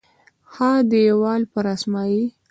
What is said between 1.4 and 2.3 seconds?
پر اسمایي